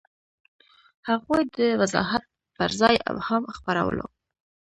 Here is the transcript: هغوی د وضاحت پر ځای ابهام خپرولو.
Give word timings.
هغوی 1.09 1.41
د 1.57 1.59
وضاحت 1.81 2.23
پر 2.55 2.69
ځای 2.79 2.95
ابهام 3.09 3.43
خپرولو. 3.55 4.05